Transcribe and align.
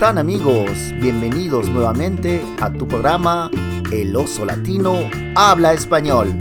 están 0.00 0.16
amigos? 0.16 0.94
Bienvenidos 0.98 1.68
nuevamente 1.68 2.42
a 2.62 2.72
tu 2.72 2.88
programa 2.88 3.50
El 3.92 4.16
oso 4.16 4.46
latino 4.46 4.94
habla 5.34 5.74
español. 5.74 6.32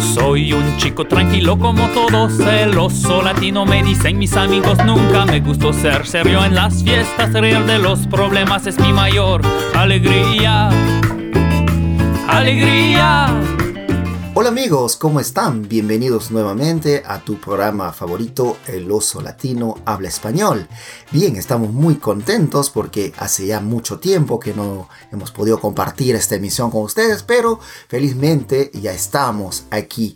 Soy 0.00 0.52
un 0.52 0.76
chico 0.76 1.04
tranquilo 1.04 1.56
como 1.56 1.86
todos, 1.90 2.40
el 2.40 2.76
oso 2.76 3.22
latino 3.22 3.64
me 3.64 3.84
dicen 3.84 4.18
mis 4.18 4.36
amigos, 4.36 4.84
nunca 4.84 5.24
me 5.26 5.38
gustó 5.38 5.72
ser 5.72 6.04
serio 6.04 6.44
en 6.44 6.56
las 6.56 6.82
fiestas, 6.82 7.32
reír 7.34 7.64
de 7.66 7.78
los 7.78 8.08
problemas 8.08 8.66
es 8.66 8.80
mi 8.80 8.92
mayor 8.92 9.42
alegría. 9.76 10.70
Alegría. 12.26 13.59
Hola 14.32 14.50
amigos, 14.50 14.94
¿cómo 14.94 15.18
están? 15.18 15.68
Bienvenidos 15.68 16.30
nuevamente 16.30 17.02
a 17.04 17.18
tu 17.18 17.40
programa 17.40 17.92
favorito, 17.92 18.56
El 18.68 18.88
Oso 18.92 19.20
Latino 19.20 19.74
Habla 19.84 20.08
Español. 20.08 20.68
Bien, 21.10 21.34
estamos 21.34 21.72
muy 21.72 21.96
contentos 21.96 22.70
porque 22.70 23.12
hace 23.18 23.48
ya 23.48 23.60
mucho 23.60 23.98
tiempo 23.98 24.38
que 24.38 24.54
no 24.54 24.88
hemos 25.10 25.32
podido 25.32 25.60
compartir 25.60 26.14
esta 26.14 26.36
emisión 26.36 26.70
con 26.70 26.82
ustedes, 26.82 27.24
pero 27.24 27.58
felizmente 27.88 28.70
ya 28.72 28.92
estamos 28.92 29.64
aquí. 29.68 30.14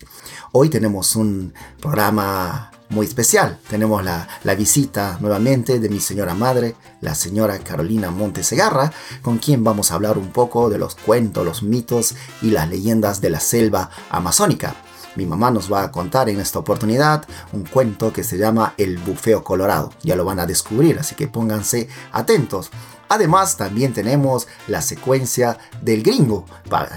Hoy 0.52 0.68
tenemos 0.68 1.16
un 1.16 1.52
programa 1.80 2.70
muy 2.90 3.06
especial. 3.06 3.58
Tenemos 3.68 4.04
la, 4.04 4.26
visita 4.56 5.18
nuevamente 5.20 5.80
de 5.80 5.88
mi 5.88 6.00
señora 6.00 6.34
madre, 6.34 6.76
la 7.00 7.14
señora 7.14 7.58
Carolina 7.58 8.10
Montesegarra, 8.10 8.92
con 9.22 9.38
quien 9.38 9.64
vamos 9.64 9.90
a 9.90 9.94
hablar 9.94 10.18
un 10.18 10.30
poco 10.30 10.70
de 10.70 10.78
los 10.78 10.94
cuentos, 10.94 11.44
los 11.44 11.62
mitos 11.62 12.14
y 12.42 12.50
las 12.50 12.68
leyendas 12.68 13.20
de 13.20 13.30
la 13.30 13.40
selva 13.40 13.90
amazónica. 14.10 14.74
Mi 15.16 15.26
mamá 15.26 15.50
nos 15.52 15.72
va 15.72 15.84
a 15.84 15.92
contar 15.92 16.28
en 16.28 16.40
esta 16.40 16.58
oportunidad 16.58 17.24
un 17.52 17.64
cuento 17.64 18.12
que 18.12 18.24
se 18.24 18.36
llama 18.36 18.74
El 18.76 18.98
Bufeo 18.98 19.44
Colorado. 19.44 19.92
Ya 20.02 20.16
lo 20.16 20.24
van 20.24 20.40
a 20.40 20.46
descubrir, 20.46 20.98
así 20.98 21.14
que 21.14 21.28
pónganse 21.28 21.88
atentos. 22.10 22.70
Además, 23.08 23.56
también 23.56 23.92
tenemos 23.92 24.48
la 24.68 24.82
secuencia 24.82 25.58
del 25.82 26.02
gringo. 26.02 26.44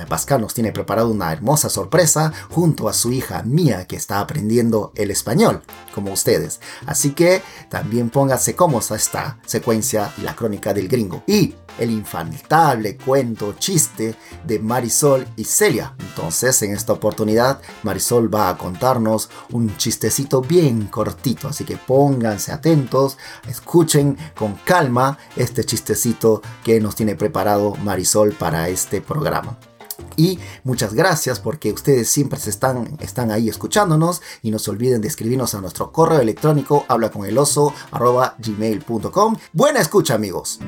Pascal 0.08 0.42
nos 0.42 0.54
tiene 0.54 0.72
preparado 0.72 1.10
una 1.10 1.32
hermosa 1.32 1.70
sorpresa 1.70 2.34
junto 2.50 2.90
a 2.90 2.94
su 2.94 3.12
hija 3.12 3.44
Mía, 3.44 3.86
que 3.86 3.96
está 3.96 4.20
aprendiendo 4.20 4.92
el 4.96 5.12
español, 5.12 5.64
como 5.94 6.12
ustedes. 6.12 6.60
Así 6.86 7.12
que 7.12 7.42
también 7.70 8.10
pónganse 8.10 8.56
cómodos 8.56 8.92
a 8.92 8.96
esta 8.96 9.40
secuencia 9.46 10.14
la 10.22 10.36
crónica 10.36 10.74
del 10.74 10.88
gringo. 10.88 11.24
Y 11.28 11.56
el 11.78 11.92
infaltable 11.92 12.98
cuento 12.98 13.54
chiste 13.54 14.16
de 14.46 14.60
Marisol 14.60 15.28
y 15.36 15.44
Celia. 15.44 15.96
Entonces, 16.00 16.62
en 16.64 16.74
esta 16.74 16.94
oportunidad, 16.94 17.62
Marisol 17.84 18.34
va 18.34 18.50
a 18.50 18.58
contarnos 18.58 19.30
un 19.52 19.76
chistecito 19.78 20.42
bien 20.42 20.88
cortito. 20.88 21.48
Así 21.48 21.64
que 21.64 21.78
pónganse 21.78 22.52
atentos, 22.52 23.18
escuchen 23.48 24.18
con 24.38 24.56
calma 24.66 25.18
este 25.36 25.64
chistecito 25.64 26.42
que 26.64 26.80
nos 26.80 26.96
tiene 26.96 27.16
preparado 27.16 27.76
Marisol 27.84 28.34
para 28.34 28.70
este 28.70 29.02
programa. 29.02 29.58
Y 30.16 30.40
muchas 30.64 30.94
gracias 30.94 31.40
porque 31.40 31.72
ustedes 31.72 32.10
siempre 32.10 32.40
están, 32.40 32.98
están 33.00 33.32
ahí 33.32 33.50
escuchándonos 33.50 34.22
y 34.42 34.52
no 34.52 34.60
se 34.60 34.72
olviden 34.72 35.02
de 35.02 35.08
escribirnos 35.08 35.54
a 35.54 35.62
nuestro 35.62 35.92
correo 35.92 36.20
electrónico 36.20 36.86
habla. 36.88 37.12
Buena 39.54 39.80
escucha 39.80 40.16
amigos. 40.16 40.60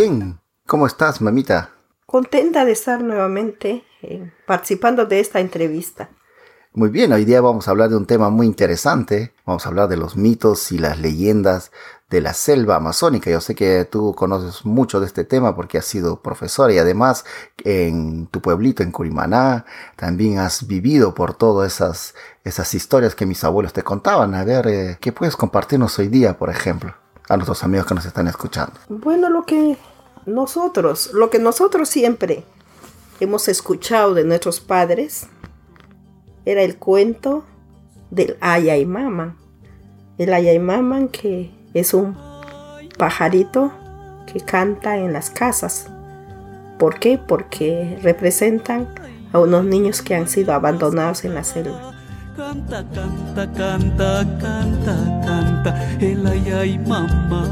Bien, 0.00 0.38
¿cómo 0.64 0.86
estás, 0.86 1.20
mamita? 1.20 1.70
Contenta 2.06 2.64
de 2.64 2.70
estar 2.70 3.02
nuevamente 3.02 3.82
eh, 4.02 4.30
participando 4.46 5.06
de 5.06 5.18
esta 5.18 5.40
entrevista. 5.40 6.08
Muy 6.72 6.90
bien, 6.90 7.12
hoy 7.12 7.24
día 7.24 7.40
vamos 7.40 7.66
a 7.66 7.72
hablar 7.72 7.90
de 7.90 7.96
un 7.96 8.06
tema 8.06 8.30
muy 8.30 8.46
interesante. 8.46 9.32
Vamos 9.44 9.66
a 9.66 9.70
hablar 9.70 9.88
de 9.88 9.96
los 9.96 10.16
mitos 10.16 10.70
y 10.70 10.78
las 10.78 11.00
leyendas 11.00 11.72
de 12.10 12.20
la 12.20 12.32
selva 12.32 12.76
amazónica. 12.76 13.28
Yo 13.28 13.40
sé 13.40 13.56
que 13.56 13.88
tú 13.90 14.14
conoces 14.14 14.64
mucho 14.64 15.00
de 15.00 15.06
este 15.06 15.24
tema 15.24 15.56
porque 15.56 15.78
has 15.78 15.86
sido 15.86 16.22
profesora 16.22 16.72
y 16.72 16.78
además 16.78 17.24
en 17.64 18.28
tu 18.28 18.40
pueblito, 18.40 18.84
en 18.84 18.92
Curimaná, 18.92 19.64
también 19.96 20.38
has 20.38 20.68
vivido 20.68 21.12
por 21.12 21.34
todas 21.34 21.74
esas, 21.74 22.14
esas 22.44 22.72
historias 22.72 23.16
que 23.16 23.26
mis 23.26 23.42
abuelos 23.42 23.72
te 23.72 23.82
contaban. 23.82 24.36
A 24.36 24.44
ver, 24.44 24.68
eh, 24.68 24.98
¿qué 25.00 25.10
puedes 25.10 25.34
compartirnos 25.34 25.98
hoy 25.98 26.06
día, 26.06 26.38
por 26.38 26.50
ejemplo? 26.50 26.94
A 27.28 27.36
nuestros 27.36 27.62
amigos 27.62 27.86
que 27.86 27.94
nos 27.94 28.06
están 28.06 28.28
escuchando? 28.28 28.72
Bueno, 28.88 29.28
lo 29.28 29.44
que 29.44 29.76
nosotros, 30.26 31.10
lo 31.12 31.30
que 31.30 31.38
nosotros 31.38 31.88
siempre 31.88 32.44
hemos 33.20 33.48
escuchado 33.48 34.14
de 34.14 34.24
nuestros 34.24 34.60
padres 34.60 35.26
era 36.44 36.62
el 36.62 36.76
cuento 36.76 37.44
del 38.10 38.36
Ayaymaman. 38.40 39.36
El 40.16 40.32
Ayaymaman 40.32 41.08
que 41.08 41.50
es 41.74 41.94
un 41.94 42.16
pajarito 42.96 43.72
que 44.32 44.40
canta 44.40 44.96
en 44.96 45.12
las 45.12 45.30
casas. 45.30 45.88
¿Por 46.78 46.98
qué? 46.98 47.18
Porque 47.18 47.98
representan 48.02 48.88
a 49.32 49.38
unos 49.38 49.64
niños 49.64 50.02
que 50.02 50.14
han 50.14 50.28
sido 50.28 50.52
abandonados 50.52 51.24
en 51.24 51.34
la 51.34 51.44
selva. 51.44 51.97
Canta, 52.38 52.84
canta, 52.94 53.52
canta, 53.52 54.24
canta, 54.38 54.94
canta, 55.26 55.70
el 55.98 56.24
ay 56.24 56.78
mamá. 56.78 57.42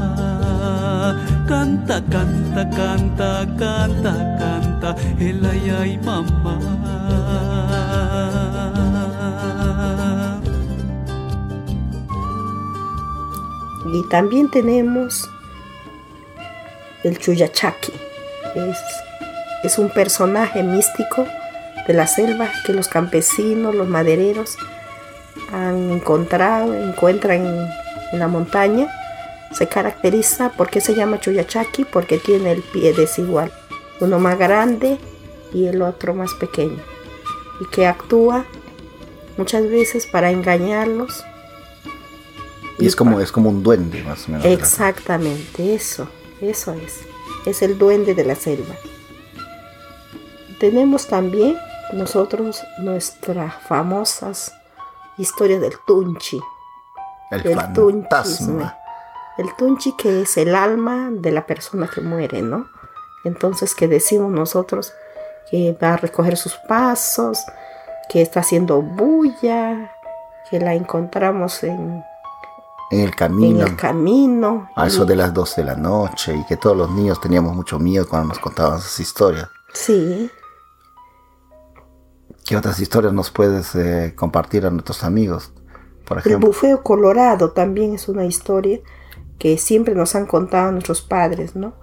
Canta, 1.45 2.01
canta, 2.09 2.69
canta, 2.69 3.45
canta, 3.59 4.13
canta, 4.39 4.95
el 5.19 5.45
ay 5.45 5.69
ay 5.77 5.97
mamá. 5.97 6.55
Y 13.93 14.07
también 14.07 14.49
tenemos 14.49 15.29
el 17.03 17.19
Chuyachaki. 17.19 17.91
Es, 18.55 18.77
es 19.65 19.77
un 19.79 19.89
personaje 19.89 20.63
místico 20.63 21.27
de 21.85 21.93
la 21.93 22.07
selva 22.07 22.49
que 22.65 22.71
los 22.71 22.87
campesinos, 22.87 23.75
los 23.75 23.89
madereros, 23.89 24.57
han 25.51 25.91
encontrado, 25.91 26.73
encuentran 26.73 27.45
en, 27.45 28.19
la 28.19 28.27
montaña, 28.27 28.89
se 29.51 29.67
caracteriza 29.67 30.51
porque 30.55 30.79
se 30.79 30.95
llama 30.95 31.19
Chuyachaki, 31.19 31.83
porque 31.85 32.17
tiene 32.17 32.53
el 32.53 32.61
pie 32.61 32.93
desigual, 32.93 33.51
uno 33.99 34.17
más 34.19 34.37
grande 34.37 34.97
y 35.53 35.65
el 35.65 35.81
otro 35.81 36.13
más 36.13 36.33
pequeño, 36.33 36.81
y 37.59 37.65
que 37.65 37.85
actúa 37.85 38.45
muchas 39.37 39.69
veces 39.69 40.07
para 40.07 40.31
engañarlos. 40.31 41.23
Y, 42.79 42.85
es 42.85 42.95
como, 42.95 43.19
es 43.19 43.31
como 43.31 43.49
un 43.49 43.63
duende, 43.63 44.03
más 44.03 44.27
o 44.27 44.31
menos. 44.31 44.45
Exactamente, 44.45 45.73
eso, 45.73 46.07
eso 46.41 46.73
es. 46.73 47.01
Es 47.45 47.61
el 47.61 47.77
duende 47.77 48.13
de 48.13 48.23
la 48.23 48.35
selva. 48.35 48.75
Tenemos 50.59 51.07
también 51.07 51.57
nosotros 51.93 52.61
nuestras 52.79 53.53
famosas 53.67 54.53
historia 55.17 55.59
del 55.59 55.77
Tunchi. 55.85 56.41
El, 57.29 57.41
fantasma. 57.55 58.77
el 59.37 59.53
Tunchi 59.55 59.95
que 59.97 60.21
es 60.21 60.37
el 60.37 60.55
alma 60.55 61.09
de 61.11 61.31
la 61.31 61.45
persona 61.45 61.89
que 61.93 62.01
muere, 62.01 62.41
¿no? 62.41 62.67
Entonces 63.25 63.75
que 63.75 63.87
decimos 63.87 64.31
nosotros 64.31 64.93
que 65.51 65.77
va 65.81 65.93
a 65.93 65.97
recoger 65.97 66.37
sus 66.37 66.55
pasos, 66.67 67.39
que 68.09 68.21
está 68.21 68.39
haciendo 68.41 68.81
bulla, 68.81 69.91
que 70.49 70.59
la 70.59 70.73
encontramos 70.73 71.63
en, 71.63 72.03
en 72.91 72.99
el 73.01 73.15
camino. 73.15 73.61
En 73.61 73.67
el 73.67 73.75
camino. 73.75 74.69
A 74.75 74.87
eso 74.87 75.05
de 75.05 75.15
las 75.15 75.33
12 75.33 75.61
de 75.61 75.67
la 75.67 75.75
noche 75.75 76.35
y 76.35 76.45
que 76.45 76.57
todos 76.57 76.77
los 76.77 76.89
niños 76.91 77.19
teníamos 77.19 77.53
mucho 77.55 77.79
miedo 77.79 78.07
cuando 78.07 78.29
nos 78.29 78.39
contaban 78.39 78.79
esas 78.79 78.99
historias. 78.99 79.49
Sí. 79.73 80.31
¿Qué 82.47 82.55
otras 82.55 82.79
historias 82.79 83.13
nos 83.13 83.29
puedes 83.29 83.75
eh, 83.75 84.13
compartir 84.15 84.65
a 84.65 84.69
nuestros 84.69 85.03
amigos? 85.03 85.51
Por 86.05 86.19
ejemplo? 86.19 86.47
El 86.47 86.53
bufeo 86.53 86.81
colorado 86.81 87.51
también 87.51 87.93
es 87.93 88.07
una 88.07 88.23
historia 88.23 88.79
que 89.37 89.57
siempre 89.57 89.93
nos 89.95 90.15
han 90.15 90.25
contado 90.25 90.71
nuestros 90.71 91.01
padres, 91.01 91.57
¿no? 91.57 91.73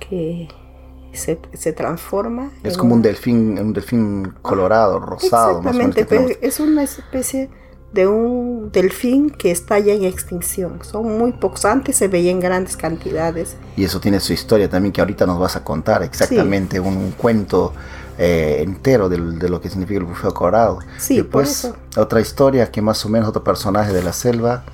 Que 0.00 0.48
se, 1.12 1.36
transforma. 1.72 2.50
Es 2.64 2.76
como 2.76 2.94
un 2.94 3.02
delfín, 3.02 3.56
un 3.56 3.72
delfín 3.72 4.34
colorado, 4.42 4.98
rosado. 4.98 5.58
Exactamente, 5.58 6.04
pero 6.04 6.26
es 6.40 6.58
una 6.58 6.82
especie 6.82 7.48
de 7.92 8.08
un 8.08 8.72
delfín 8.72 9.30
que 9.30 9.52
está 9.52 9.78
ya 9.78 9.92
en 9.92 10.02
extinción. 10.02 10.80
Son 10.82 11.16
muy 11.16 11.30
pocos. 11.32 11.64
Antes 11.64 11.94
se 11.96 12.08
veía 12.08 12.32
en 12.32 12.40
grandes 12.40 12.76
cantidades. 12.76 13.56
Y 13.76 13.84
eso 13.84 14.00
tiene 14.00 14.18
su 14.18 14.32
historia 14.32 14.68
también 14.68 14.92
que 14.92 15.00
ahorita 15.00 15.24
nos 15.24 15.38
vas 15.38 15.54
a 15.54 15.62
contar. 15.62 16.02
Exactamente, 16.02 16.80
un, 16.80 17.12
cuento 17.12 17.72
eh, 18.18 18.62
entero 18.62 19.08
de, 19.08 19.18
lo 19.18 19.60
que 19.60 19.68
significa 19.68 19.98
el 19.98 20.06
bufeo 20.06 20.32
colorado. 20.32 20.78
Sí, 20.98 21.16
Después, 21.16 21.72
otra 21.96 22.20
historia 22.20 22.70
que 22.70 22.80
más 22.82 23.04
o 23.04 23.08
menos 23.08 23.28
otro 23.28 23.44
personaje 23.44 23.92
de 23.92 24.02
la 24.02 24.12
selva. 24.12 24.64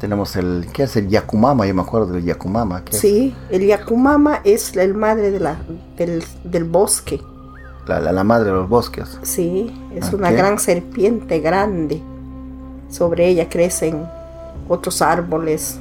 Tenemos 0.00 0.36
el, 0.36 0.68
¿qué 0.74 0.82
es 0.82 0.94
el 0.96 1.08
Yakumama? 1.08 1.66
Yo 1.66 1.74
me 1.74 1.80
acuerdo 1.80 2.12
del 2.12 2.22
Yakumama. 2.22 2.82
sí, 2.90 3.34
el 3.50 3.66
Yakumama 3.66 4.40
es 4.44 4.76
el 4.76 4.92
madre 4.92 5.30
de 5.30 5.40
la, 5.40 5.56
del, 5.96 6.64
bosque. 6.64 7.18
La, 7.86 8.00
la, 8.00 8.24
madre 8.24 8.50
de 8.50 8.52
los 8.52 8.68
bosques. 8.68 9.18
Sí, 9.22 9.74
es 9.94 10.12
una 10.12 10.30
gran 10.30 10.58
serpiente 10.58 11.40
grande 11.40 12.02
sobre 12.90 13.28
ella 13.28 13.48
crecen 13.48 14.06
otros 14.68 15.02
árboles. 15.02 15.78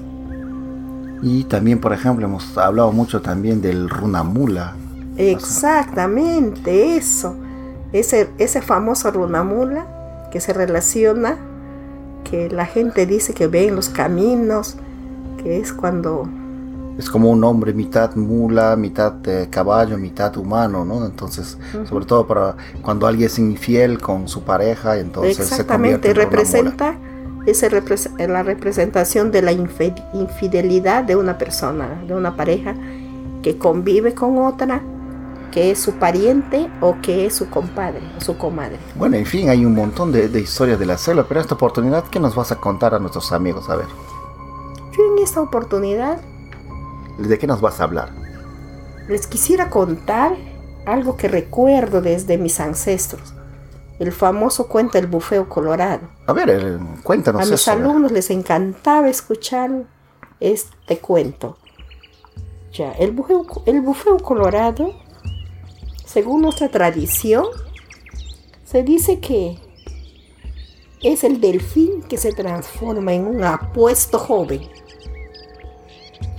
Y 1.21 1.43
también, 1.45 1.79
por 1.79 1.93
ejemplo, 1.93 2.25
hemos 2.25 2.57
hablado 2.57 2.91
mucho 2.91 3.21
también 3.21 3.61
del 3.61 3.89
runamula. 3.89 4.75
Exactamente, 5.17 6.97
eso. 6.97 7.35
Ese, 7.93 8.29
ese 8.37 8.61
famoso 8.61 9.11
runamula 9.11 10.27
que 10.31 10.41
se 10.41 10.53
relaciona, 10.53 11.37
que 12.29 12.49
la 12.49 12.65
gente 12.65 13.05
dice 13.05 13.33
que 13.33 13.47
ve 13.47 13.67
en 13.67 13.75
los 13.75 13.89
caminos, 13.89 14.75
que 15.41 15.59
es 15.59 15.71
cuando 15.71 16.27
es 16.97 17.09
como 17.09 17.29
un 17.29 17.43
hombre 17.43 17.73
mitad 17.73 18.15
mula, 18.15 18.75
mitad 18.77 19.15
eh, 19.27 19.47
caballo, 19.49 19.97
mitad 19.97 20.35
humano, 20.37 20.85
¿no? 20.85 21.05
Entonces, 21.05 21.57
sobre 21.89 22.05
todo 22.05 22.25
para 22.25 22.55
cuando 22.81 23.05
alguien 23.05 23.27
es 23.27 23.37
infiel 23.37 23.99
con 23.99 24.29
su 24.29 24.43
pareja, 24.43 24.97
entonces 24.97 25.45
se 25.45 25.65
convierte 25.65 26.11
en 26.11 26.15
representa 26.15 26.95
ese 27.45 27.69
la 28.27 28.43
representación 28.43 29.31
de 29.31 29.41
la 29.41 29.51
infidelidad 29.51 31.03
de 31.03 31.15
una 31.15 31.37
persona, 31.37 32.01
de 32.07 32.15
una 32.15 32.35
pareja 32.35 32.75
que 33.43 33.57
convive 33.57 34.15
con 34.15 34.37
otra 34.39 34.81
que 35.51 35.71
es 35.71 35.79
su 35.79 35.93
pariente 35.93 36.69
o 36.81 36.97
que 37.01 37.25
es 37.25 37.35
su 37.35 37.49
compadre 37.49 38.01
o 38.17 38.21
su 38.21 38.37
comadre. 38.37 38.77
Bueno, 38.95 39.17
en 39.17 39.25
fin, 39.25 39.49
hay 39.49 39.65
un 39.65 39.75
montón 39.75 40.11
de, 40.11 40.29
de 40.29 40.39
historias 40.39 40.79
de 40.79 40.85
la 40.85 40.97
selva, 40.97 41.25
pero 41.27 41.39
esta 41.39 41.55
oportunidad, 41.55 42.03
¿qué 42.05 42.19
nos 42.19 42.35
vas 42.35 42.51
a 42.51 42.57
contar 42.57 42.93
a 42.93 42.99
nuestros 42.99 43.31
amigos? 43.31 43.69
A 43.69 43.75
ver. 43.75 43.87
Yo 44.91 45.13
en 45.13 45.23
esta 45.23 45.41
oportunidad 45.41 46.19
¿De 47.17 47.37
qué 47.39 47.47
nos 47.47 47.61
vas 47.61 47.79
a 47.79 47.85
hablar? 47.85 48.09
Les 49.07 49.27
quisiera 49.27 49.69
contar 49.69 50.35
algo 50.85 51.15
que 51.15 51.27
recuerdo 51.27 52.01
desde 52.01 52.37
mis 52.37 52.59
ancestros. 52.59 53.33
El 53.99 54.11
famoso 54.11 54.67
cuento 54.67 54.97
El 54.97 55.07
bufeo 55.07 55.47
colorado. 55.47 56.09
A 56.27 56.33
ver, 56.33 56.49
eh, 56.49 56.77
cuéntanos. 57.03 57.47
A 57.47 57.49
mis 57.49 57.67
alumnos 57.67 58.11
les 58.11 58.29
encantaba 58.29 59.07
escuchar 59.07 59.71
este 60.41 60.97
cuento. 60.97 61.57
Ya, 62.73 62.91
el 62.91 63.11
bufeo, 63.11 63.45
el 63.65 63.79
bufeo 63.79 64.17
colorado, 64.17 64.91
según 66.05 66.41
nuestra 66.41 66.69
tradición, 66.69 67.45
se 68.63 68.83
dice 68.83 69.19
que 69.19 69.57
es 71.01 71.23
el 71.23 71.41
delfín 71.41 72.03
que 72.03 72.17
se 72.17 72.31
transforma 72.31 73.13
en 73.13 73.27
un 73.27 73.43
apuesto 73.43 74.17
joven 74.17 74.61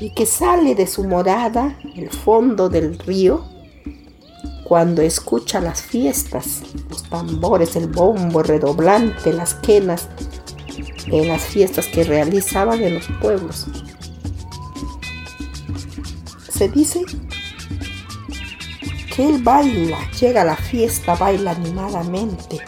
y 0.00 0.12
que 0.14 0.26
sale 0.26 0.74
de 0.74 0.86
su 0.86 1.04
morada, 1.04 1.78
el 1.94 2.10
fondo 2.10 2.68
del 2.68 2.98
río, 2.98 3.44
cuando 4.64 5.02
escucha 5.02 5.60
las 5.60 5.82
fiestas, 5.82 6.62
los 6.90 7.04
tambores, 7.04 7.76
el 7.76 7.86
bombo 7.86 8.42
redoblante, 8.42 9.32
las 9.32 9.54
quenas, 9.54 10.08
en 11.06 11.28
las 11.28 11.42
fiestas 11.42 11.86
que 11.86 12.02
realizaban 12.02 12.82
en 12.82 12.94
los 12.94 13.06
pueblos. 13.20 13.66
Se 16.48 16.68
dice 16.68 17.04
él 19.18 19.42
baila, 19.42 19.98
llega 20.20 20.42
a 20.42 20.44
la 20.44 20.56
fiesta, 20.56 21.14
baila 21.14 21.52
animadamente, 21.52 22.58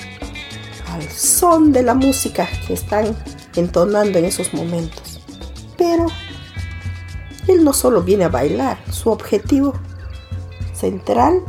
al 0.90 1.02
son 1.10 1.72
de 1.72 1.82
la 1.82 1.94
música 1.94 2.48
que 2.66 2.74
están 2.74 3.16
entonando 3.56 4.18
en 4.18 4.24
esos 4.24 4.54
momentos. 4.54 5.20
Pero 5.76 6.06
él 7.46 7.64
no 7.64 7.72
solo 7.72 8.02
viene 8.02 8.24
a 8.24 8.28
bailar, 8.28 8.78
su 8.90 9.10
objetivo 9.10 9.74
central 10.72 11.42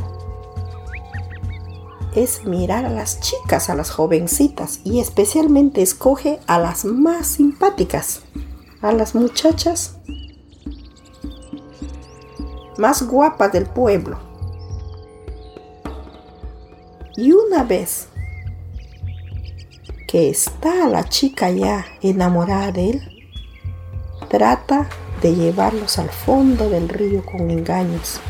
es 2.14 2.44
mirar 2.44 2.84
a 2.84 2.90
las 2.90 3.20
chicas, 3.20 3.70
a 3.70 3.74
las 3.74 3.90
jovencitas 3.90 4.80
y 4.84 5.00
especialmente 5.00 5.82
escoge 5.82 6.40
a 6.46 6.58
las 6.58 6.84
más 6.84 7.26
simpáticas, 7.26 8.22
a 8.82 8.92
las 8.92 9.14
muchachas 9.14 9.96
más 12.78 13.06
guapas 13.06 13.52
del 13.52 13.66
pueblo. 13.66 14.29
Y 17.20 17.32
una 17.32 17.64
vez 17.64 18.08
que 20.08 20.30
está 20.30 20.88
la 20.88 21.06
chica 21.06 21.50
ya 21.50 21.84
enamorada 22.00 22.72
de 22.72 22.90
él, 22.92 23.28
trata 24.30 24.88
de 25.20 25.34
llevarlos 25.34 25.98
al 25.98 26.08
fondo 26.08 26.70
del 26.70 26.88
río 26.88 27.22
con 27.26 27.50
engaños. 27.50 28.20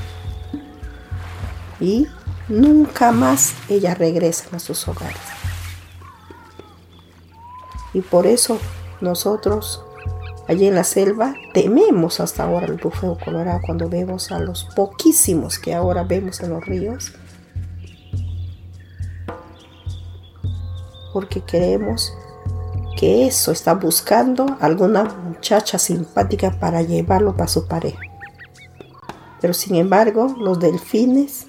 Y 1.79 2.09
nunca 2.49 3.13
más 3.13 3.55
ellas 3.69 3.97
regresan 3.97 4.57
a 4.57 4.59
sus 4.59 4.89
hogares. 4.89 5.23
Y 7.95 8.01
por 8.01 8.27
eso 8.27 8.59
nosotros 9.01 9.85
allí 10.49 10.67
en 10.67 10.75
la 10.75 10.83
selva 10.83 11.37
tememos 11.55 12.19
hasta 12.19 12.43
ahora 12.43 12.67
el 12.67 12.75
bufeo 12.75 13.17
colorado 13.25 13.61
cuando 13.65 13.89
vemos 13.89 14.33
a 14.33 14.41
los 14.41 14.65
poquísimos 14.75 15.61
que 15.61 15.75
ahora 15.75 16.03
vemos 16.03 16.41
en 16.41 16.51
los 16.51 16.67
ríos. 16.67 17.13
Porque 21.13 21.43
creemos 21.43 22.13
que 22.97 23.27
eso 23.27 23.53
está 23.53 23.75
buscando 23.75 24.57
alguna 24.61 25.05
muchacha 25.05 25.79
simpática 25.79 26.51
para 26.59 26.83
llevarlo 26.83 27.35
para 27.35 27.49
su 27.49 27.67
pareja. 27.67 28.01
Pero 29.41 29.55
sin 29.55 29.77
embargo, 29.77 30.35
los 30.39 30.61
delfines 30.61 31.47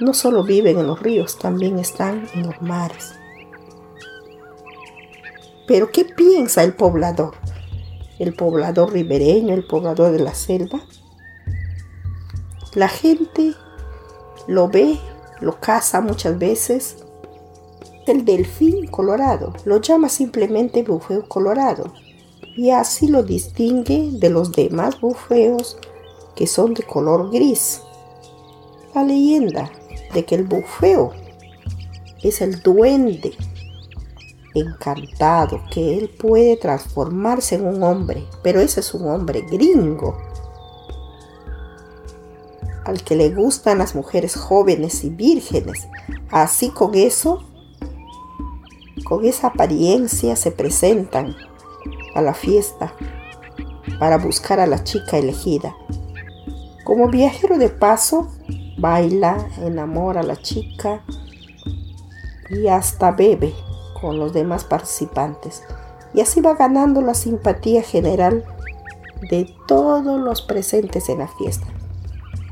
no 0.00 0.14
solo 0.14 0.44
viven 0.44 0.78
en 0.78 0.86
los 0.86 1.00
ríos, 1.00 1.38
también 1.38 1.78
están 1.78 2.28
en 2.34 2.46
los 2.46 2.60
mares. 2.60 3.14
Pero 5.66 5.90
¿qué 5.90 6.04
piensa 6.04 6.62
el 6.62 6.74
poblador? 6.74 7.34
El 8.18 8.34
poblador 8.34 8.92
ribereño, 8.92 9.54
el 9.54 9.66
poblador 9.66 10.12
de 10.12 10.18
la 10.18 10.34
selva. 10.34 10.80
La 12.74 12.88
gente 12.88 13.54
lo 14.46 14.68
ve, 14.68 14.98
lo 15.40 15.58
caza 15.60 16.00
muchas 16.00 16.38
veces 16.38 17.04
el 18.10 18.24
delfín 18.24 18.86
colorado, 18.86 19.52
lo 19.64 19.80
llama 19.80 20.08
simplemente 20.08 20.82
bufeo 20.82 21.26
colorado 21.28 21.92
y 22.56 22.70
así 22.70 23.08
lo 23.08 23.22
distingue 23.22 24.10
de 24.12 24.30
los 24.30 24.52
demás 24.52 25.00
bufeos 25.00 25.78
que 26.34 26.46
son 26.46 26.74
de 26.74 26.82
color 26.82 27.30
gris. 27.30 27.82
La 28.94 29.04
leyenda 29.04 29.70
de 30.14 30.24
que 30.24 30.34
el 30.34 30.44
bufeo 30.44 31.12
es 32.22 32.40
el 32.40 32.60
duende 32.62 33.32
encantado, 34.54 35.60
que 35.70 35.96
él 35.96 36.10
puede 36.10 36.56
transformarse 36.56 37.54
en 37.54 37.66
un 37.66 37.82
hombre, 37.82 38.24
pero 38.42 38.60
ese 38.60 38.80
es 38.80 38.92
un 38.94 39.08
hombre 39.08 39.42
gringo, 39.42 40.16
al 42.84 43.02
que 43.04 43.14
le 43.14 43.30
gustan 43.30 43.78
las 43.78 43.94
mujeres 43.94 44.34
jóvenes 44.34 45.04
y 45.04 45.10
vírgenes. 45.10 45.86
Así 46.30 46.70
con 46.70 46.94
eso 46.94 47.44
con 49.10 49.24
esa 49.24 49.48
apariencia 49.48 50.36
se 50.36 50.52
presentan 50.52 51.34
a 52.14 52.22
la 52.22 52.32
fiesta 52.32 52.94
para 53.98 54.18
buscar 54.18 54.60
a 54.60 54.68
la 54.68 54.84
chica 54.84 55.18
elegida. 55.18 55.74
Como 56.84 57.08
viajero 57.08 57.58
de 57.58 57.70
paso, 57.70 58.28
baila, 58.78 59.48
enamora 59.62 60.20
a 60.20 60.22
la 60.22 60.36
chica 60.36 61.02
y 62.50 62.68
hasta 62.68 63.10
bebe 63.10 63.52
con 64.00 64.20
los 64.20 64.32
demás 64.32 64.62
participantes. 64.62 65.64
Y 66.14 66.20
así 66.20 66.40
va 66.40 66.54
ganando 66.54 67.00
la 67.00 67.14
simpatía 67.14 67.82
general 67.82 68.44
de 69.28 69.52
todos 69.66 70.20
los 70.20 70.40
presentes 70.40 71.08
en 71.08 71.18
la 71.18 71.26
fiesta. 71.26 71.66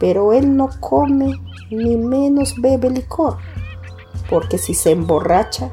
Pero 0.01 0.33
él 0.33 0.57
no 0.57 0.71
come 0.81 1.41
ni 1.71 1.97
menos 1.97 2.61
bebe 2.61 2.91
licor, 2.91 3.37
porque 4.29 4.59
si 4.59 4.75
se 4.75 4.91
emborracha, 4.91 5.71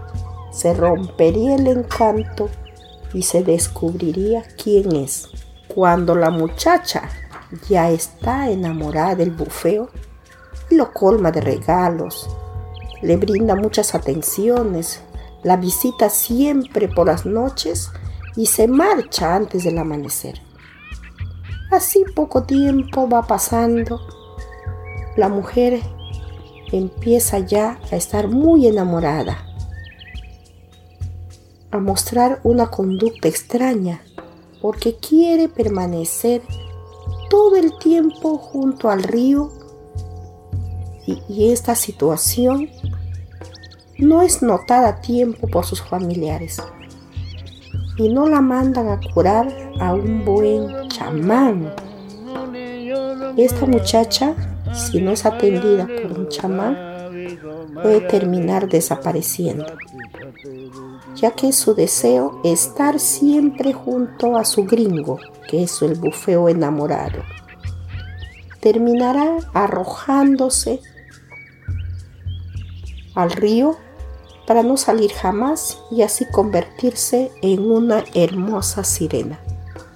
se 0.56 0.74
rompería 0.74 1.56
el 1.56 1.68
encanto 1.68 2.50
y 3.14 3.24
se 3.24 3.44
descubriría 3.44 4.44
quién 4.62 4.96
es. 4.96 5.28
Cuando 5.68 6.16
la 6.16 6.30
muchacha 6.30 7.10
ya 7.68 7.90
está 7.90 8.50
enamorada 8.50 9.16
del 9.16 9.32
bufeo, 9.32 9.90
lo 10.70 10.94
colma 10.94 11.32
de 11.32 11.42
regalos, 11.42 12.30
le 13.02 13.18
brinda 13.18 13.56
muchas 13.56 13.96
atenciones, 13.96 15.02
la 15.44 15.58
visita 15.58 16.10
siempre 16.10 16.88
por 16.88 17.08
las 17.08 17.26
noches 17.26 17.92
y 18.38 18.46
se 18.46 18.70
marcha 18.70 19.36
antes 19.36 19.66
del 19.66 19.78
amanecer. 19.78 20.42
Así 21.70 22.06
poco 22.16 22.44
tiempo 22.44 23.10
va 23.10 23.24
pasando, 23.24 24.00
la 25.18 25.28
mujer 25.28 25.82
empieza 26.72 27.40
ya 27.40 27.78
a 27.92 27.96
estar 27.98 28.30
muy 28.30 28.68
enamorada 28.68 29.55
a 31.76 31.80
mostrar 31.80 32.40
una 32.44 32.68
conducta 32.68 33.28
extraña 33.28 34.02
porque 34.62 34.96
quiere 34.96 35.50
permanecer 35.50 36.42
todo 37.30 37.58
el 37.58 37.78
tiempo 37.78 38.38
junto 38.38 38.90
al 38.90 39.04
río 39.04 39.52
y, 41.06 41.52
esta 41.52 41.76
situación 41.76 42.70
no 44.00 44.22
es 44.22 44.42
notada 44.42 44.88
a 44.88 45.02
tiempo 45.02 45.48
por 45.48 45.66
sus 45.66 45.82
familiares. 45.82 46.62
y 47.98 48.10
no 48.10 48.28
la 48.28 48.42
mandan 48.42 48.90
a 48.90 49.00
curar 49.00 49.48
a 49.80 49.94
un 49.94 50.26
buen 50.26 50.90
chamán. 50.90 51.74
Esta 53.38 53.66
muchacha, 53.66 54.36
si 54.74 55.00
no 55.00 55.12
es 55.12 55.26
atendida 55.26 55.88
por 55.88 56.20
un 56.20 56.28
chamán, 56.28 56.95
puede 57.74 58.02
terminar 58.02 58.68
desapareciendo, 58.68 59.66
ya 61.16 61.32
que 61.32 61.52
su 61.52 61.74
deseo 61.76 62.42
es 62.44 62.68
estar 62.68 63.00
siempre 63.00 63.74
junto 63.74 64.38
a 64.38 64.46
su 64.46 64.66
gringo, 64.66 65.20
que 65.50 65.64
es 65.64 65.82
el 65.82 65.96
bufeo 65.96 66.50
enamorado. 66.50 67.24
Terminará 68.60 69.38
arrojándose 69.54 70.82
al 73.16 73.32
río 73.32 73.78
para 74.46 74.64
no 74.64 74.78
salir 74.78 75.12
jamás 75.12 75.80
y 75.92 76.02
así 76.02 76.26
convertirse 76.32 77.32
en 77.42 77.72
una 77.72 78.04
hermosa 78.14 78.84
sirena. 78.84 79.40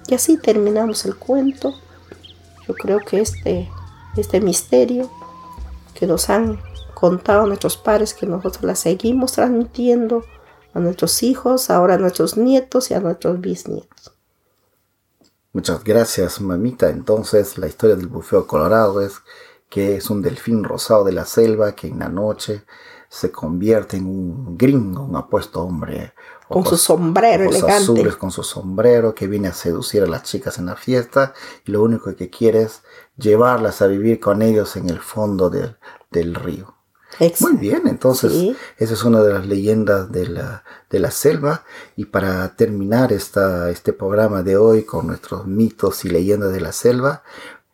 Y 0.08 0.14
así 0.14 0.36
terminamos 0.38 1.04
el 1.04 1.16
cuento. 1.16 1.74
Yo 2.66 2.74
creo 2.74 2.98
que 2.98 3.20
este, 3.20 3.68
este 4.16 4.40
misterio 4.40 5.08
que 5.94 6.06
nos 6.06 6.30
han 6.30 6.58
contado 7.00 7.46
nuestros 7.46 7.78
padres, 7.78 8.12
que 8.12 8.26
nosotros 8.26 8.62
la 8.62 8.74
seguimos 8.74 9.32
transmitiendo 9.32 10.24
a 10.74 10.80
nuestros 10.80 11.22
hijos, 11.22 11.70
ahora 11.70 11.94
a 11.94 11.98
nuestros 11.98 12.36
nietos 12.36 12.90
y 12.90 12.94
a 12.94 13.00
nuestros 13.00 13.40
bisnietos. 13.40 14.12
Muchas 15.52 15.82
gracias, 15.82 16.40
mamita. 16.40 16.90
Entonces, 16.90 17.58
la 17.58 17.66
historia 17.66 17.96
del 17.96 18.06
bufeo 18.06 18.46
colorado 18.46 19.00
es 19.00 19.14
que 19.68 19.96
es 19.96 20.10
un 20.10 20.22
delfín 20.22 20.62
rosado 20.62 21.02
de 21.04 21.12
la 21.12 21.24
selva 21.24 21.74
que 21.74 21.88
en 21.88 21.98
la 21.98 22.08
noche 22.08 22.64
se 23.08 23.32
convierte 23.32 23.96
en 23.96 24.06
un 24.06 24.56
gringo, 24.56 25.02
un 25.02 25.16
apuesto 25.16 25.62
hombre. 25.62 26.12
Con 26.48 26.64
su 26.64 26.76
sombrero 26.76 27.44
elegante. 27.44 27.72
azules, 27.72 28.16
con 28.16 28.30
su 28.30 28.42
sombrero, 28.42 29.14
que 29.14 29.26
viene 29.26 29.48
a 29.48 29.52
seducir 29.52 30.02
a 30.02 30.06
las 30.06 30.22
chicas 30.22 30.58
en 30.58 30.66
la 30.66 30.76
fiesta 30.76 31.34
y 31.64 31.72
lo 31.72 31.82
único 31.82 32.14
que 32.14 32.30
quiere 32.30 32.62
es 32.62 32.82
llevarlas 33.16 33.82
a 33.82 33.86
vivir 33.86 34.20
con 34.20 34.42
ellos 34.42 34.76
en 34.76 34.88
el 34.90 35.00
fondo 35.00 35.50
del, 35.50 35.76
del 36.10 36.34
río. 36.34 36.79
Muy 37.40 37.56
bien, 37.56 37.82
entonces 37.86 38.56
esa 38.78 38.94
es 38.94 39.04
una 39.04 39.22
de 39.22 39.34
las 39.34 39.46
leyendas 39.46 40.10
de 40.10 40.26
la, 40.26 40.64
de 40.88 40.98
la 41.00 41.10
selva. 41.10 41.64
Y 41.94 42.06
para 42.06 42.56
terminar 42.56 43.12
esta, 43.12 43.68
este 43.68 43.92
programa 43.92 44.42
de 44.42 44.56
hoy 44.56 44.84
con 44.84 45.06
nuestros 45.06 45.46
mitos 45.46 46.04
y 46.06 46.08
leyendas 46.08 46.52
de 46.52 46.60
la 46.60 46.72
selva, 46.72 47.22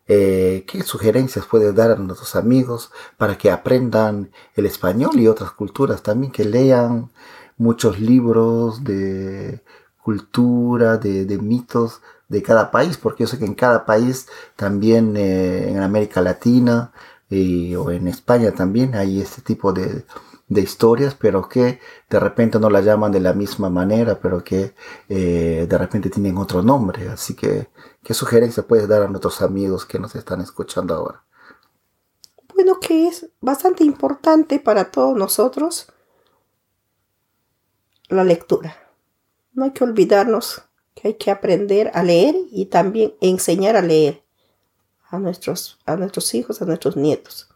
eh, 0.09 0.65
¿qué 0.67 0.83
sugerencias 0.83 1.47
puedes 1.47 1.75
dar 1.75 1.93
a 1.93 1.97
nuestros 1.97 2.35
amigos 2.35 2.91
para 3.17 3.39
que 3.39 3.51
aprendan 3.51 4.33
el 4.57 4.67
español 4.67 5.19
y 5.21 5.29
otras 5.29 5.53
culturas 5.53 6.03
también, 6.03 6.33
que 6.33 6.45
lean 6.45 7.11
muchos 7.57 8.01
libros 8.01 8.83
de 8.83 9.63
cultura, 10.03 10.99
de, 10.99 11.39
mitos 11.39 12.03
de 12.29 12.43
cada 12.43 12.71
país, 12.71 12.97
porque 12.97 13.25
yo 13.25 13.29
sé 13.29 13.39
que 13.39 13.45
en 13.45 13.55
cada 13.55 13.87
país, 13.87 14.27
también 14.57 15.17
eh, 15.17 15.71
en 15.71 15.79
América 15.79 16.21
Latina 16.21 16.93
o 17.31 17.91
en 17.91 18.09
España 18.09 18.53
también 18.53 18.95
hay 18.95 19.21
este 19.21 19.43
tipo 19.43 19.73
de, 19.73 20.05
de 20.49 20.61
historias, 20.61 21.15
pero 21.15 21.49
que 21.49 21.81
de 22.09 22.21
repente 22.21 22.59
no 22.59 22.71
la 22.71 22.81
llaman 22.81 23.13
de 23.13 23.21
la 23.21 23.33
misma 23.33 23.69
manera, 23.69 24.19
pero 24.21 24.45
que 24.45 24.75
eh, 25.09 25.67
de 25.69 25.79
repente 25.79 26.11
tienen 26.11 26.39
otro 26.39 26.63
nombre. 26.63 27.09
Así 27.09 27.35
que, 27.35 27.69
¿qué 28.03 28.15
sugerencia 28.15 28.67
puedes 28.67 28.89
dar 28.89 29.03
a 29.03 29.09
nuestros 29.09 29.43
amigos 29.43 29.85
que 29.85 29.99
nos 29.99 30.15
están 30.15 30.41
escuchando 30.41 30.95
ahora? 30.95 31.25
Bueno, 32.55 32.79
que 32.81 33.09
es 33.09 33.29
bastante 33.41 33.85
importante 33.85 34.61
para 34.61 34.91
todos 34.91 35.17
nosotros 35.17 35.89
la 38.09 38.25
lectura. 38.25 38.77
No 39.53 39.65
hay 39.65 39.73
que 39.73 39.85
olvidarnos 39.85 40.63
que 40.95 41.09
hay 41.09 41.15
que 41.15 41.31
aprender 41.31 41.91
a 41.93 42.03
leer 42.03 42.35
y 42.51 42.67
también 42.67 43.15
enseñar 43.21 43.77
a 43.77 43.83
leer 43.83 44.23
a 45.11 45.19
nuestros, 45.19 45.79
a 45.87 45.97
nuestros 45.97 46.35
hijos, 46.35 46.63
a 46.63 46.65
nuestros 46.65 46.97
nietos 46.97 47.49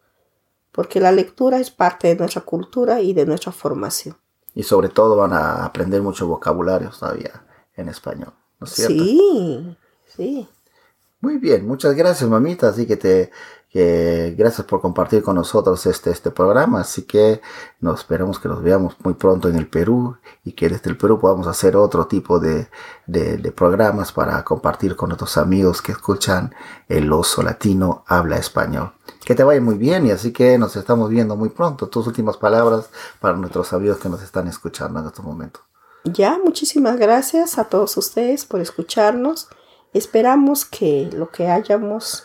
porque 0.72 1.00
la 1.00 1.12
lectura 1.12 1.58
es 1.58 1.70
parte 1.70 2.08
de 2.08 2.16
nuestra 2.16 2.42
cultura 2.42 3.00
y 3.00 3.12
de 3.12 3.26
nuestra 3.26 3.52
formación. 3.52 4.16
Y 4.54 4.62
sobre 4.62 4.88
todo 4.88 5.16
van 5.16 5.32
a 5.32 5.64
aprender 5.64 6.02
mucho 6.02 6.26
vocabulario 6.26 6.90
todavía 6.90 7.44
en 7.74 7.88
español, 7.88 8.32
¿no 8.58 8.66
es 8.66 8.72
cierto? 8.72 8.94
Sí, 9.04 9.76
sí. 10.06 10.48
Muy 11.20 11.38
bien, 11.38 11.66
muchas 11.66 11.94
gracias 11.94 12.28
mamita, 12.28 12.68
así 12.68 12.86
que 12.86 12.96
te 12.96 13.30
gracias 13.72 14.66
por 14.66 14.80
compartir 14.80 15.22
con 15.22 15.36
nosotros 15.36 15.86
este, 15.86 16.10
este 16.10 16.30
programa, 16.30 16.80
así 16.80 17.02
que 17.02 17.40
nos 17.80 18.00
esperamos 18.00 18.40
que 18.40 18.48
nos 18.48 18.62
veamos 18.62 18.96
muy 19.04 19.14
pronto 19.14 19.48
en 19.48 19.56
el 19.56 19.68
Perú 19.68 20.16
y 20.44 20.52
que 20.52 20.68
desde 20.68 20.90
el 20.90 20.96
Perú 20.96 21.20
podamos 21.20 21.46
hacer 21.46 21.76
otro 21.76 22.06
tipo 22.06 22.40
de, 22.40 22.68
de, 23.06 23.36
de 23.36 23.52
programas 23.52 24.10
para 24.12 24.42
compartir 24.44 24.96
con 24.96 25.10
nuestros 25.10 25.36
amigos 25.36 25.82
que 25.82 25.92
escuchan 25.92 26.52
el 26.88 27.12
oso 27.12 27.42
latino 27.42 28.04
habla 28.06 28.38
español. 28.38 28.92
Que 29.24 29.34
te 29.34 29.44
vaya 29.44 29.60
muy 29.60 29.76
bien 29.76 30.06
y 30.06 30.10
así 30.10 30.32
que 30.32 30.58
nos 30.58 30.74
estamos 30.76 31.08
viendo 31.10 31.36
muy 31.36 31.50
pronto. 31.50 31.88
Tus 31.88 32.06
últimas 32.06 32.36
palabras 32.36 32.90
para 33.20 33.36
nuestros 33.36 33.72
amigos 33.72 33.98
que 33.98 34.08
nos 34.08 34.22
están 34.22 34.48
escuchando 34.48 34.98
en 34.98 35.06
este 35.06 35.22
momento. 35.22 35.60
Ya, 36.04 36.38
muchísimas 36.42 36.96
gracias 36.96 37.58
a 37.58 37.64
todos 37.64 37.96
ustedes 37.96 38.46
por 38.46 38.60
escucharnos. 38.60 39.48
Esperamos 39.92 40.64
que 40.64 41.10
lo 41.12 41.30
que 41.30 41.48
hayamos 41.48 42.24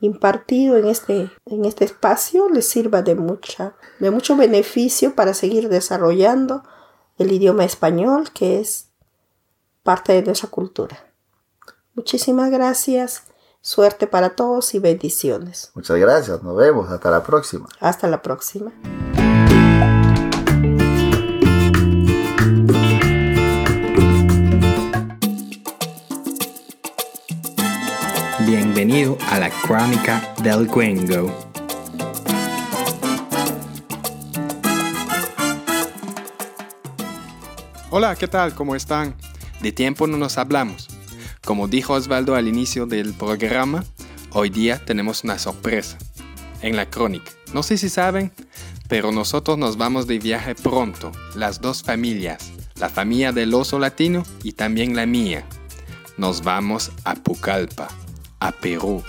impartido 0.00 0.76
en 0.76 0.86
este, 0.86 1.30
en 1.46 1.64
este 1.64 1.84
espacio 1.84 2.48
les 2.48 2.68
sirva 2.68 3.02
de, 3.02 3.14
mucha, 3.14 3.74
de 3.98 4.10
mucho 4.10 4.36
beneficio 4.36 5.14
para 5.14 5.34
seguir 5.34 5.68
desarrollando 5.68 6.62
el 7.18 7.32
idioma 7.32 7.64
español, 7.64 8.30
que 8.32 8.60
es 8.60 8.88
parte 9.82 10.12
de 10.12 10.22
nuestra 10.22 10.50
cultura. 10.50 10.98
Muchísimas 11.94 12.50
gracias. 12.50 13.22
Suerte 13.62 14.06
para 14.06 14.36
todos 14.36 14.74
y 14.74 14.78
bendiciones. 14.78 15.72
Muchas 15.74 15.96
gracias. 15.96 16.42
Nos 16.42 16.56
vemos. 16.56 16.90
Hasta 16.90 17.10
la 17.10 17.22
próxima. 17.22 17.68
Hasta 17.80 18.06
la 18.06 18.22
próxima. 18.22 18.72
La 29.38 29.50
Crónica 29.50 30.34
del 30.42 30.66
Gringo. 30.66 31.30
Hola, 37.90 38.16
¿qué 38.16 38.28
tal? 38.28 38.54
¿Cómo 38.54 38.74
están? 38.74 39.14
De 39.60 39.72
tiempo 39.72 40.06
no 40.06 40.16
nos 40.16 40.38
hablamos. 40.38 40.88
Como 41.44 41.68
dijo 41.68 41.92
Osvaldo 41.92 42.34
al 42.34 42.48
inicio 42.48 42.86
del 42.86 43.12
programa, 43.12 43.84
hoy 44.30 44.48
día 44.48 44.82
tenemos 44.82 45.22
una 45.22 45.38
sorpresa 45.38 45.98
en 46.62 46.74
la 46.76 46.88
crónica. 46.88 47.30
No 47.52 47.62
sé 47.62 47.76
si 47.76 47.90
saben, 47.90 48.32
pero 48.88 49.12
nosotros 49.12 49.58
nos 49.58 49.76
vamos 49.76 50.06
de 50.06 50.18
viaje 50.18 50.54
pronto, 50.54 51.12
las 51.34 51.60
dos 51.60 51.82
familias, 51.82 52.52
la 52.76 52.88
familia 52.88 53.32
del 53.32 53.52
oso 53.52 53.78
latino 53.78 54.22
y 54.42 54.52
también 54.52 54.96
la 54.96 55.04
mía. 55.04 55.44
Nos 56.16 56.42
vamos 56.42 56.90
a 57.04 57.14
Pucallpa, 57.14 57.88
a 58.40 58.50
Perú. 58.52 59.02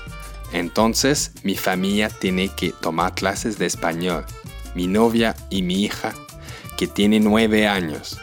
Entonces 0.53 1.31
mi 1.43 1.55
familia 1.55 2.09
tiene 2.09 2.49
que 2.49 2.71
tomar 2.71 3.13
clases 3.13 3.57
de 3.57 3.65
español. 3.65 4.25
Mi 4.75 4.87
novia 4.87 5.35
y 5.49 5.61
mi 5.61 5.83
hija, 5.83 6.13
que 6.77 6.87
tiene 6.87 7.19
nueve 7.19 7.67
años. 7.67 8.17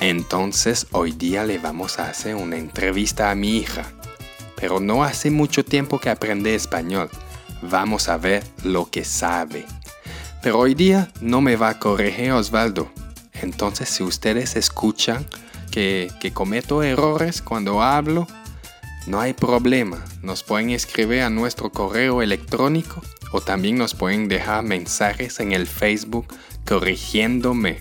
Entonces 0.00 0.86
hoy 0.92 1.12
día 1.12 1.44
le 1.44 1.58
vamos 1.58 1.98
a 1.98 2.08
hacer 2.08 2.34
una 2.34 2.56
entrevista 2.56 3.30
a 3.30 3.34
mi 3.34 3.58
hija. 3.58 3.84
Pero 4.56 4.80
no 4.80 5.04
hace 5.04 5.30
mucho 5.30 5.64
tiempo 5.64 5.98
que 5.98 6.10
aprende 6.10 6.54
español. 6.54 7.10
Vamos 7.62 8.08
a 8.08 8.16
ver 8.16 8.44
lo 8.62 8.90
que 8.90 9.04
sabe. 9.04 9.66
Pero 10.42 10.58
hoy 10.58 10.74
día 10.74 11.10
no 11.20 11.40
me 11.40 11.56
va 11.56 11.70
a 11.70 11.78
corregir 11.78 12.32
Osvaldo. 12.32 12.90
Entonces 13.32 13.88
si 13.88 14.02
ustedes 14.02 14.56
escuchan 14.56 15.26
que, 15.70 16.10
que 16.20 16.32
cometo 16.32 16.82
errores 16.82 17.42
cuando 17.42 17.82
hablo, 17.82 18.26
no 19.06 19.20
hay 19.20 19.32
problema. 19.32 20.04
Nos 20.22 20.42
pueden 20.42 20.70
escribir 20.70 21.22
a 21.22 21.30
nuestro 21.30 21.70
correo 21.70 22.22
electrónico 22.22 23.02
o 23.32 23.40
también 23.40 23.76
nos 23.76 23.94
pueden 23.94 24.28
dejar 24.28 24.62
mensajes 24.62 25.40
en 25.40 25.52
el 25.52 25.66
Facebook 25.66 26.26
corrigiéndome. 26.64 27.78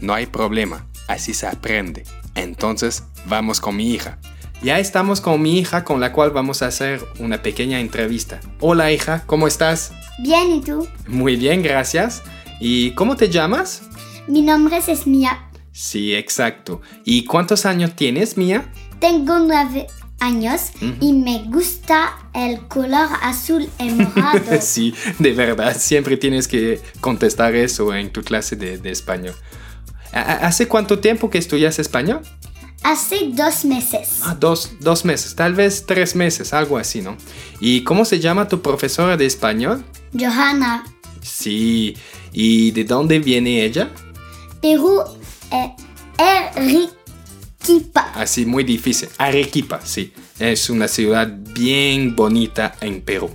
No 0.00 0.14
hay 0.14 0.26
problema 0.26 0.86
así 1.06 1.34
se 1.34 1.46
aprende. 1.46 2.04
Entonces, 2.34 3.04
vamos 3.26 3.60
con 3.60 3.76
mi 3.76 3.92
hija. 3.92 4.18
Ya 4.62 4.78
estamos 4.78 5.20
con 5.20 5.42
mi 5.42 5.58
hija 5.58 5.84
con 5.84 6.00
la 6.00 6.12
cual 6.12 6.30
vamos 6.30 6.62
a 6.62 6.66
hacer 6.66 7.04
una 7.18 7.42
pequeña 7.42 7.80
entrevista. 7.80 8.40
Hola 8.60 8.90
hija, 8.90 9.24
¿cómo 9.26 9.46
estás? 9.46 9.92
Bien, 10.18 10.50
¿y 10.50 10.60
tú? 10.62 10.88
Muy 11.06 11.36
bien, 11.36 11.62
gracias. 11.62 12.22
¿Y 12.58 12.92
cómo 12.92 13.16
te 13.16 13.28
llamas? 13.28 13.82
Mi 14.26 14.40
nombre 14.42 14.78
es 14.78 15.06
Mía. 15.06 15.50
Sí, 15.72 16.14
exacto. 16.14 16.80
¿Y 17.04 17.24
cuántos 17.24 17.66
años 17.66 17.94
tienes, 17.94 18.38
Mía? 18.38 18.72
Tengo 18.98 19.38
nueve 19.40 19.86
años 20.20 20.70
y 21.00 21.12
me 21.12 21.44
gusta 21.44 22.16
el 22.34 22.60
color 22.68 23.08
azul 23.22 23.68
y 23.78 23.90
morado. 23.90 24.60
sí, 24.60 24.94
de 25.18 25.32
verdad, 25.32 25.76
siempre 25.78 26.16
tienes 26.16 26.48
que 26.48 26.80
contestar 27.00 27.54
eso 27.54 27.94
en 27.94 28.10
tu 28.10 28.22
clase 28.22 28.56
de, 28.56 28.78
de 28.78 28.90
español. 28.90 29.34
¿Hace 30.12 30.66
cuánto 30.66 30.98
tiempo 30.98 31.28
que 31.28 31.38
estudias 31.38 31.78
español? 31.78 32.22
Hace 32.82 33.30
dos 33.32 33.64
meses. 33.64 34.20
Ah, 34.22 34.36
dos, 34.38 34.72
dos 34.80 35.04
meses, 35.04 35.34
tal 35.34 35.54
vez 35.54 35.84
tres 35.86 36.14
meses, 36.14 36.52
algo 36.52 36.78
así, 36.78 37.02
¿no? 37.02 37.16
¿Y 37.60 37.82
cómo 37.82 38.04
se 38.04 38.20
llama 38.20 38.48
tu 38.48 38.62
profesora 38.62 39.16
de 39.16 39.26
español? 39.26 39.84
Johanna. 40.18 40.84
Sí, 41.20 41.96
¿y 42.32 42.70
de 42.70 42.84
dónde 42.84 43.18
viene 43.18 43.64
ella? 43.64 43.90
Perú. 44.62 45.02
Eh, 45.50 45.74
Arequipa. 47.66 48.12
Así, 48.14 48.46
muy 48.46 48.64
difícil. 48.64 49.08
Arequipa, 49.18 49.80
sí. 49.84 50.12
Es 50.38 50.70
una 50.70 50.88
ciudad 50.88 51.28
bien 51.54 52.14
bonita 52.14 52.74
en 52.80 53.00
Perú. 53.02 53.30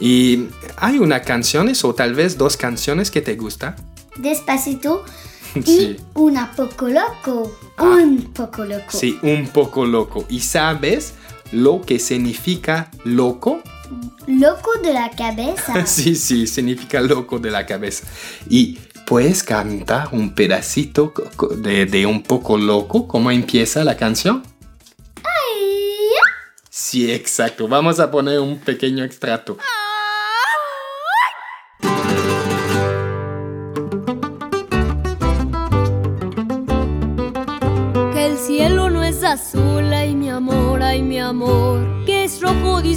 ¿Y 0.00 0.46
hay 0.76 0.98
una 0.98 1.22
canción 1.22 1.70
o 1.82 1.94
tal 1.94 2.14
vez 2.14 2.38
dos 2.38 2.56
canciones 2.56 3.10
que 3.10 3.20
te 3.20 3.36
gustan? 3.36 3.76
Despacito. 4.16 5.04
Sí. 5.64 5.96
Y 5.96 6.00
una 6.12 6.52
poco 6.52 6.88
loco. 6.88 7.58
Un 7.78 8.32
poco 8.34 8.66
loco. 8.66 8.90
Sí, 8.90 9.18
un 9.22 9.48
poco 9.48 9.86
loco. 9.86 10.26
¿Y 10.28 10.40
sabes 10.40 11.14
lo 11.52 11.80
que 11.80 11.98
significa 11.98 12.90
loco? 13.04 13.62
Loco 14.26 14.70
de 14.82 14.92
la 14.92 15.10
cabeza. 15.10 15.74
Sí, 15.86 16.16
sí, 16.16 16.46
significa 16.46 17.00
loco 17.00 17.38
de 17.38 17.50
la 17.50 17.64
cabeza. 17.64 18.04
¿Y 18.50 18.78
puedes 19.08 19.42
cantar 19.42 20.10
un 20.12 20.34
pedacito 20.34 21.14
de, 21.56 21.86
de 21.86 22.04
un 22.04 22.22
poco 22.22 22.58
loco? 22.58 23.08
¿Cómo 23.08 23.30
empieza 23.30 23.82
la 23.82 23.96
canción? 23.96 24.42
Ay. 25.16 26.10
Sí, 26.68 27.10
exacto. 27.10 27.68
Vamos 27.68 28.00
a 28.00 28.10
poner 28.10 28.38
un 28.38 28.58
pequeño 28.58 29.04
extracto. 29.04 29.56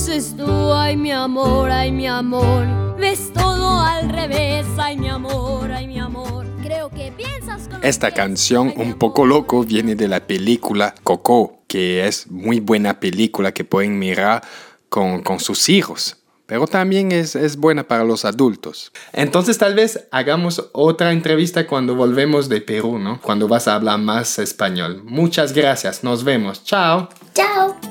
Dices 0.06 0.34
tú, 0.36 0.74
ay 0.74 0.98
mi 0.98 1.12
amor, 1.12 1.70
ay 1.70 1.92
mi 1.92 2.08
amor. 2.08 2.66
Ves 2.98 3.32
todo 3.34 3.82
al 3.82 4.10
revés, 4.10 4.66
ay 4.78 4.98
mi 4.98 5.08
amor, 5.08 5.72
ay 5.72 5.88
mi 5.88 6.00
amor. 6.00 6.48
Creo 6.64 6.90
que 6.90 7.12
piensas 7.12 7.68
con 7.68 7.84
Esta 7.84 8.10
canción, 8.10 8.74
ay, 8.76 8.82
Un 8.82 8.94
poco 8.96 9.28
loco, 9.28 9.64
viene 9.64 9.94
de 9.94 10.08
la 10.08 10.22
película 10.22 10.96
Coco, 11.04 11.60
que 11.68 12.08
es 12.08 12.32
muy 12.32 12.60
buena 12.60 13.00
película 13.00 13.52
que 13.54 13.64
pueden 13.64 14.00
mirar 14.00 14.42
con, 14.90 15.22
con 15.22 15.40
sus 15.40 15.70
hijos. 15.70 16.18
Pero 16.48 16.66
también 16.66 17.12
es, 17.12 17.36
es 17.36 17.56
buena 17.56 17.84
para 17.84 18.04
los 18.04 18.26
adultos. 18.26 18.92
Entonces 19.14 19.60
tal 19.60 19.76
vez 19.76 20.08
hagamos 20.10 20.70
otra 20.72 21.12
entrevista 21.12 21.68
cuando 21.68 21.94
volvemos 21.94 22.50
de 22.50 22.60
Perú, 22.60 22.98
¿no? 22.98 23.22
Cuando 23.22 23.48
vas 23.48 23.68
a 23.68 23.76
hablar 23.76 24.00
más 24.00 24.40
español. 24.40 25.04
Muchas 25.06 25.54
gracias, 25.54 26.04
nos 26.04 26.24
vemos. 26.24 26.64
Chao. 26.64 27.08
Chao. 27.36 27.91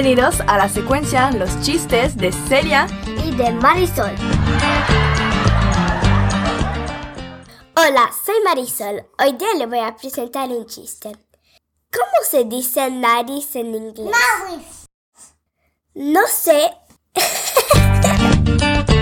Bienvenidos 0.00 0.40
a 0.46 0.56
la 0.56 0.68
secuencia 0.68 1.32
Los 1.32 1.60
chistes 1.60 2.16
de 2.16 2.30
Celia. 2.30 2.86
Y 3.24 3.34
de 3.34 3.50
Marisol. 3.50 4.14
Hola, 7.74 8.08
soy 8.24 8.36
Marisol. 8.44 9.08
Hoy 9.18 9.32
día 9.32 9.54
le 9.58 9.66
voy 9.66 9.80
a 9.80 9.96
presentar 9.96 10.50
un 10.50 10.66
chiste. 10.66 11.10
¿Cómo 11.90 12.12
se 12.30 12.44
dice 12.44 12.88
nariz 12.92 13.56
en 13.56 13.74
inglés? 13.74 14.14
No 15.94 16.20
sé. 16.28 16.70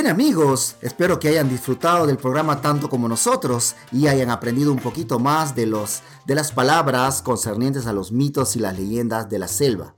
Bien 0.00 0.12
amigos, 0.12 0.76
espero 0.80 1.20
que 1.20 1.28
hayan 1.28 1.50
disfrutado 1.50 2.06
del 2.06 2.16
programa 2.16 2.62
tanto 2.62 2.88
como 2.88 3.06
nosotros 3.06 3.76
y 3.92 4.06
hayan 4.06 4.30
aprendido 4.30 4.72
un 4.72 4.78
poquito 4.78 5.18
más 5.18 5.54
de, 5.54 5.66
los, 5.66 6.00
de 6.24 6.34
las 6.34 6.52
palabras 6.52 7.20
concernientes 7.20 7.86
a 7.86 7.92
los 7.92 8.10
mitos 8.10 8.56
y 8.56 8.60
las 8.60 8.78
leyendas 8.78 9.28
de 9.28 9.38
la 9.38 9.46
selva. 9.46 9.94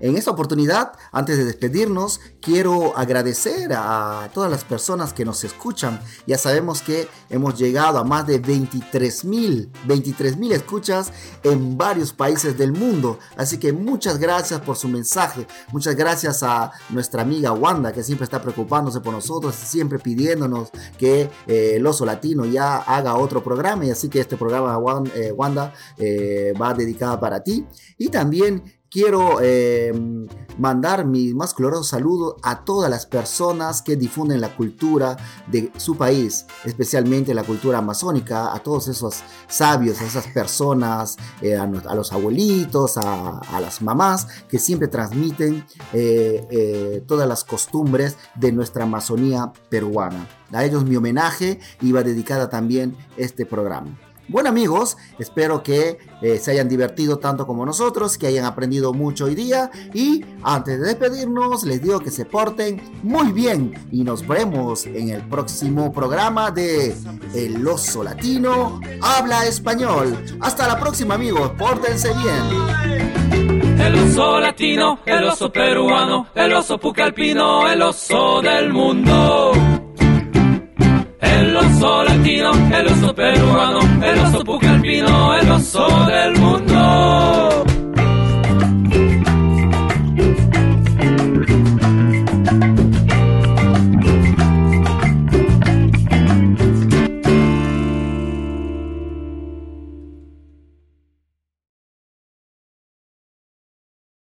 En 0.00 0.16
esta 0.16 0.30
oportunidad, 0.30 0.92
antes 1.12 1.36
de 1.36 1.44
despedirnos, 1.44 2.20
quiero 2.40 2.96
agradecer 2.96 3.72
a 3.74 4.30
todas 4.32 4.50
las 4.50 4.64
personas 4.64 5.12
que 5.12 5.26
nos 5.26 5.44
escuchan. 5.44 6.00
Ya 6.26 6.38
sabemos 6.38 6.80
que 6.80 7.06
hemos 7.28 7.58
llegado 7.58 7.98
a 7.98 8.04
más 8.04 8.26
de 8.26 8.38
23 8.38 9.24
mil, 9.26 9.70
23 9.84 10.38
mil 10.38 10.52
escuchas 10.52 11.12
en 11.42 11.76
varios 11.76 12.14
países 12.14 12.56
del 12.56 12.72
mundo. 12.72 13.18
Así 13.36 13.58
que 13.58 13.74
muchas 13.74 14.18
gracias 14.18 14.60
por 14.60 14.76
su 14.76 14.88
mensaje. 14.88 15.46
Muchas 15.70 15.94
gracias 15.94 16.42
a 16.42 16.72
nuestra 16.88 17.20
amiga 17.20 17.52
Wanda, 17.52 17.92
que 17.92 18.02
siempre 18.02 18.24
está 18.24 18.40
preocupándose 18.40 19.00
por 19.00 19.12
nosotros, 19.12 19.54
siempre 19.54 19.98
pidiéndonos 19.98 20.70
que 20.98 21.30
eh, 21.46 21.72
el 21.76 21.86
oso 21.86 22.06
latino 22.06 22.46
ya 22.46 22.78
haga 22.78 23.16
otro 23.16 23.44
programa. 23.44 23.84
Y 23.84 23.90
así 23.90 24.08
que 24.08 24.20
este 24.20 24.38
programa, 24.38 24.78
eh, 25.14 25.30
Wanda, 25.32 25.74
eh, 25.98 26.54
va 26.60 26.72
dedicado 26.72 27.20
para 27.20 27.40
ti. 27.40 27.66
Y 27.98 28.08
también 28.08 28.79
quiero 28.90 29.38
eh, 29.40 29.92
mandar 30.58 31.06
mi 31.06 31.32
más 31.32 31.54
coloroso 31.54 31.84
saludo 31.84 32.36
a 32.42 32.64
todas 32.64 32.90
las 32.90 33.06
personas 33.06 33.82
que 33.82 33.96
difunden 33.96 34.40
la 34.40 34.56
cultura 34.56 35.16
de 35.46 35.72
su 35.76 35.96
país, 35.96 36.46
especialmente 36.64 37.32
la 37.32 37.44
cultura 37.44 37.78
amazónica, 37.78 38.52
a 38.52 38.58
todos 38.58 38.88
esos 38.88 39.22
sabios, 39.48 40.00
a 40.00 40.06
esas 40.06 40.26
personas, 40.28 41.16
eh, 41.40 41.56
a, 41.56 41.66
los 41.66 42.12
abuelitos, 42.12 42.96
a, 42.96 43.40
las 43.60 43.80
mamás 43.80 44.26
que 44.48 44.58
siempre 44.58 44.88
transmiten 44.88 45.64
eh, 45.92 47.04
todas 47.06 47.28
las 47.28 47.44
costumbres 47.44 48.16
de 48.34 48.52
nuestra 48.52 48.84
Amazonía 48.84 49.52
peruana. 49.68 50.26
A 50.52 50.64
ellos 50.64 50.84
mi 50.84 50.96
homenaje 50.96 51.60
va 51.94 52.02
dedicada 52.02 52.48
también 52.50 52.96
este 53.16 53.46
programa. 53.46 54.09
Bueno 54.30 54.48
amigos, 54.48 54.96
espero 55.18 55.60
que 55.64 55.98
eh, 56.22 56.38
se 56.38 56.52
hayan 56.52 56.68
divertido 56.68 57.18
tanto 57.18 57.48
como 57.48 57.66
nosotros, 57.66 58.16
que 58.16 58.28
hayan 58.28 58.44
aprendido 58.44 58.92
mucho 58.92 59.24
hoy 59.24 59.34
día 59.34 59.72
y 59.92 60.24
antes 60.44 60.78
de 60.78 60.86
despedirnos 60.86 61.64
les 61.64 61.82
digo 61.82 61.98
que 61.98 62.12
se 62.12 62.26
porten 62.26 62.80
muy 63.02 63.32
bien 63.32 63.74
y 63.90 64.04
nos 64.04 64.24
vemos 64.24 64.86
en 64.86 65.08
el 65.08 65.22
próximo 65.22 65.92
programa 65.92 66.52
de 66.52 66.94
El 67.34 67.66
Oso 67.66 68.04
Latino 68.04 68.80
Habla 69.02 69.46
Español. 69.46 70.16
Hasta 70.38 70.68
la 70.68 70.78
próxima 70.78 71.16
amigos, 71.16 71.50
pórtense 71.58 72.10
bien. 72.14 73.50
El 73.80 73.94
oso 73.96 74.38
latino, 74.38 75.00
el 75.06 75.24
oso 75.24 75.50
peruano, 75.50 76.28
el 76.36 76.52
oso 76.52 76.78
pucalpino, 76.78 77.68
el 77.68 77.82
oso 77.82 78.40
del 78.42 78.72
mundo 78.72 79.49
oso 81.80 82.04
latino, 82.04 82.50
el 82.76 82.86
oso 82.88 83.14
peruano, 83.14 83.80
el 84.02 84.18
oso 84.18 84.44
pucalpino, 84.44 85.34
el 85.34 85.50
oso 85.50 86.06
del 86.06 86.38
mundo. 86.38 87.69